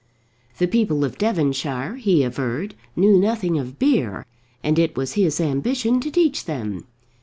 The 0.57 0.65
people 0.67 1.05
of 1.05 1.19
Devonshire, 1.19 1.97
he 1.97 2.23
averred, 2.23 2.73
knew 2.95 3.19
nothing 3.19 3.59
of 3.59 3.77
beer, 3.77 4.25
and 4.63 4.79
it 4.79 4.97
was 4.97 5.13
his 5.13 5.39
ambition 5.39 5.99
to 5.99 6.09
teach 6.09 6.45
them. 6.45 6.85